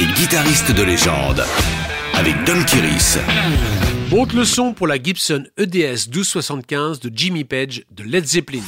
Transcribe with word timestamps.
et 0.00 0.06
guitariste 0.06 0.72
de 0.72 0.82
légende 0.82 1.44
avec 2.14 2.34
Don 2.44 2.62
Kiris. 2.64 3.18
Monte 4.10 4.32
le 4.32 4.44
son 4.44 4.72
pour 4.72 4.86
la 4.86 5.00
Gibson 5.00 5.44
EDS 5.56 6.08
1275 6.08 7.00
de 7.00 7.10
Jimmy 7.14 7.44
Page 7.44 7.84
de 7.90 8.02
Led 8.02 8.24
Zeppelin. 8.24 8.62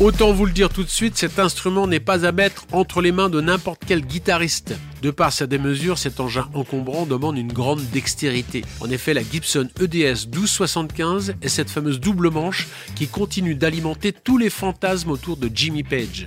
Autant 0.00 0.32
vous 0.32 0.44
le 0.44 0.50
dire 0.50 0.70
tout 0.70 0.82
de 0.82 0.90
suite, 0.90 1.16
cet 1.16 1.38
instrument 1.38 1.86
n'est 1.86 2.00
pas 2.00 2.26
à 2.26 2.32
mettre 2.32 2.66
entre 2.72 3.00
les 3.00 3.12
mains 3.12 3.28
de 3.28 3.40
n'importe 3.40 3.82
quel 3.86 4.04
guitariste. 4.04 4.74
De 5.02 5.12
par 5.12 5.32
sa 5.32 5.46
démesure, 5.46 5.98
cet 5.98 6.18
engin 6.18 6.48
encombrant 6.52 7.06
demande 7.06 7.38
une 7.38 7.52
grande 7.52 7.80
dextérité. 7.92 8.64
En 8.80 8.90
effet, 8.90 9.14
la 9.14 9.22
Gibson 9.22 9.68
EDS 9.80 10.26
1275 10.26 11.36
est 11.40 11.48
cette 11.48 11.70
fameuse 11.70 12.00
double 12.00 12.30
manche 12.30 12.66
qui 12.96 13.06
continue 13.06 13.54
d'alimenter 13.54 14.12
tous 14.12 14.36
les 14.36 14.50
fantasmes 14.50 15.12
autour 15.12 15.36
de 15.36 15.48
Jimmy 15.54 15.84
Page. 15.84 16.26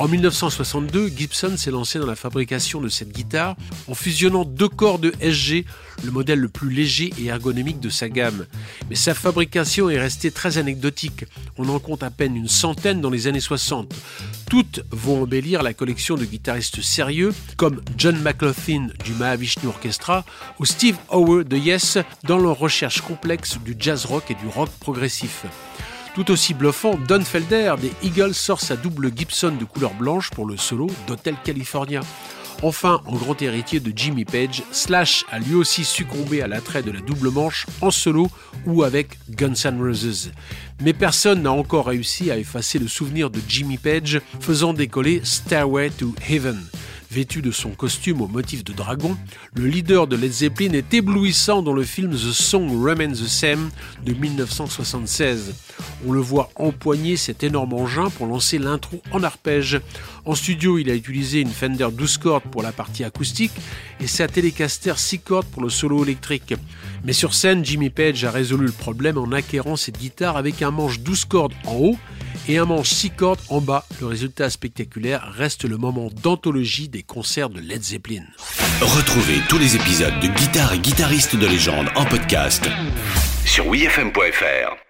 En 0.00 0.08
1962, 0.08 1.12
Gibson 1.16 1.56
s'est 1.56 1.70
lancé 1.70 2.00
dans 2.00 2.06
la 2.06 2.16
fabrication 2.16 2.80
de 2.80 2.88
cette 2.88 3.12
guitare 3.12 3.54
en 3.86 3.94
fusionnant 3.94 4.44
deux 4.44 4.68
corps 4.68 4.98
de 4.98 5.12
SG, 5.20 5.64
le 6.02 6.10
modèle 6.10 6.40
le 6.40 6.48
plus 6.48 6.68
léger 6.68 7.12
et 7.16 7.26
ergonomique 7.26 7.78
de 7.78 7.90
sa 7.90 8.08
gamme. 8.08 8.46
Mais 8.90 8.96
sa 8.96 9.14
fabrication 9.14 9.88
est 9.90 10.00
restée 10.00 10.32
très 10.32 10.58
anecdotique. 10.58 11.24
On 11.58 11.68
en 11.68 11.78
compte 11.78 12.02
à 12.02 12.10
peine 12.10 12.34
une 12.34 12.48
centaine 12.48 13.00
dans 13.00 13.10
les 13.10 13.28
années 13.28 13.38
60. 13.38 13.94
Toutes 14.50 14.80
vont 14.90 15.22
embellir 15.22 15.62
la 15.62 15.74
collection 15.74 16.16
de 16.16 16.24
guitaristes 16.24 16.82
sérieux 16.82 17.32
comme 17.56 17.80
John 17.96 18.20
McLaughlin 18.20 18.88
du 19.04 19.12
Mahavishnu 19.12 19.68
Orchestra 19.68 20.24
ou 20.58 20.64
Steve 20.64 20.96
Howe 21.08 21.44
de 21.44 21.56
Yes 21.56 21.98
dans 22.24 22.38
leur 22.38 22.58
recherche 22.58 23.00
complexe 23.00 23.58
du 23.64 23.76
jazz 23.78 24.06
rock 24.06 24.24
et 24.30 24.34
du 24.34 24.48
rock 24.48 24.70
progressif. 24.80 25.46
Tout 26.14 26.30
aussi 26.30 26.54
bluffant, 26.54 26.96
Don 27.08 27.24
Felder 27.24 27.74
des 27.80 27.92
Eagles 28.04 28.34
sort 28.34 28.60
sa 28.60 28.76
double 28.76 29.10
Gibson 29.14 29.56
de 29.58 29.64
couleur 29.64 29.92
blanche 29.94 30.30
pour 30.30 30.46
le 30.46 30.56
solo 30.56 30.86
d'Hotel 31.08 31.34
California. 31.42 32.02
Enfin, 32.62 33.00
en 33.06 33.16
grand 33.16 33.42
héritier 33.42 33.80
de 33.80 33.92
Jimmy 33.94 34.24
Page, 34.24 34.62
Slash 34.70 35.24
a 35.32 35.40
lui 35.40 35.56
aussi 35.56 35.84
succombé 35.84 36.40
à 36.40 36.46
l'attrait 36.46 36.84
de 36.84 36.92
la 36.92 37.00
double 37.00 37.30
manche 37.30 37.66
en 37.80 37.90
solo 37.90 38.30
ou 38.64 38.84
avec 38.84 39.18
Guns 39.28 39.54
N' 39.64 39.82
Roses. 39.82 40.30
Mais 40.80 40.92
personne 40.92 41.42
n'a 41.42 41.52
encore 41.52 41.86
réussi 41.86 42.30
à 42.30 42.38
effacer 42.38 42.78
le 42.78 42.86
souvenir 42.86 43.28
de 43.28 43.40
Jimmy 43.48 43.76
Page 43.76 44.20
faisant 44.38 44.72
décoller 44.72 45.20
Stairway 45.24 45.90
to 45.90 46.14
Heaven. 46.28 46.64
Vêtu 47.14 47.42
de 47.42 47.52
son 47.52 47.70
costume 47.70 48.22
au 48.22 48.26
motif 48.26 48.64
de 48.64 48.72
dragon, 48.72 49.16
le 49.54 49.66
leader 49.68 50.08
de 50.08 50.16
Led 50.16 50.32
Zeppelin 50.32 50.72
est 50.72 50.92
éblouissant 50.94 51.62
dans 51.62 51.72
le 51.72 51.84
film 51.84 52.10
The 52.10 52.32
Song 52.32 52.82
Remains 52.82 53.12
the 53.12 53.28
Same 53.28 53.70
de 54.04 54.14
1976. 54.14 55.54
On 56.08 56.10
le 56.10 56.18
voit 56.18 56.50
empoigner 56.56 57.16
cet 57.16 57.44
énorme 57.44 57.72
engin 57.74 58.10
pour 58.10 58.26
lancer 58.26 58.58
l'intro 58.58 59.00
en 59.12 59.22
arpège. 59.22 59.80
En 60.24 60.34
studio, 60.34 60.76
il 60.76 60.90
a 60.90 60.94
utilisé 60.96 61.38
une 61.38 61.50
Fender 61.50 61.86
12 61.92 62.18
cordes 62.18 62.50
pour 62.50 62.62
la 62.64 62.72
partie 62.72 63.04
acoustique 63.04 63.52
et 64.00 64.08
sa 64.08 64.26
Telecaster 64.26 64.94
6 64.96 65.20
cordes 65.20 65.46
pour 65.46 65.62
le 65.62 65.70
solo 65.70 66.02
électrique. 66.02 66.54
Mais 67.04 67.12
sur 67.12 67.32
scène, 67.32 67.64
Jimmy 67.64 67.90
Page 67.90 68.24
a 68.24 68.32
résolu 68.32 68.66
le 68.66 68.72
problème 68.72 69.18
en 69.18 69.30
acquérant 69.30 69.76
cette 69.76 69.98
guitare 69.98 70.36
avec 70.36 70.62
un 70.62 70.72
manche 70.72 70.98
12 70.98 71.26
cordes 71.26 71.54
en 71.64 71.74
haut 71.74 71.96
et 72.48 72.58
un 72.58 72.64
manche 72.64 72.90
6 72.90 73.10
cordes 73.10 73.40
en 73.48 73.60
bas. 73.60 73.86
Le 74.00 74.06
résultat 74.06 74.50
spectaculaire 74.50 75.32
reste 75.32 75.64
le 75.64 75.76
moment 75.76 76.10
d'anthologie 76.22 76.88
des 76.88 77.02
concerts 77.02 77.50
de 77.50 77.60
Led 77.60 77.82
Zeppelin. 77.82 78.24
Retrouvez 78.80 79.40
tous 79.48 79.58
les 79.58 79.76
épisodes 79.76 80.18
de 80.20 80.28
Guitare 80.28 80.74
et 80.74 80.78
guitaristes 80.78 81.36
de 81.36 81.46
légende 81.46 81.88
en 81.94 82.04
podcast 82.04 82.68
sur 83.44 83.66
wfm.fr. 83.68 84.83